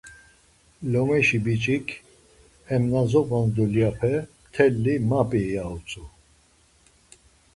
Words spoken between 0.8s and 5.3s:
Lomeşi biç̌ik, Hem na zop̌on dulyape mteli ma